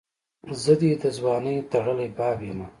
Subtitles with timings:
[0.61, 2.67] زه دي دځوانۍ ټړلي باب یمه